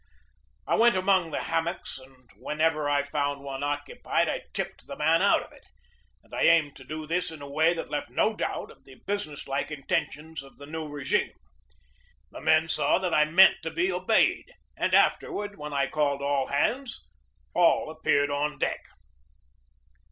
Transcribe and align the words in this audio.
I 0.65 0.73
went 0.73 0.95
among 0.95 1.29
the 1.29 1.43
hammocks, 1.43 1.99
and 1.99 2.27
whenever 2.37 2.89
I 2.89 3.03
found 3.03 3.41
one 3.41 3.61
occupied 3.61 4.27
I 4.29 4.41
tipped 4.51 4.87
the 4.87 4.95
man 4.97 5.21
out 5.21 5.43
of 5.43 5.51
it; 5.51 5.67
and 6.23 6.33
I 6.33 6.41
aimed 6.41 6.75
to 6.77 6.83
do 6.83 7.05
this 7.05 7.29
in 7.29 7.39
a 7.39 7.47
way 7.47 7.75
that 7.75 7.91
left 7.91 8.09
no 8.09 8.35
doubt 8.35 8.71
of 8.71 8.83
the 8.83 8.95
business 9.05 9.47
like 9.47 9.69
intentions 9.69 10.41
of 10.41 10.57
the 10.57 10.65
new 10.65 10.87
regime. 10.87 11.33
The 12.31 12.41
men 12.41 12.67
saw 12.67 12.97
that 12.97 13.13
I 13.13 13.25
meant 13.25 13.57
to 13.61 13.69
be 13.69 13.91
obeyed, 13.91 14.51
and 14.75 14.95
afterward 14.95 15.59
when 15.59 15.71
I 15.71 15.85
called 15.85 16.23
all 16.23 16.47
hands 16.47 17.07
all 17.53 17.91
appeared 17.91 18.31
on 18.31 18.57
deck. 18.57 18.83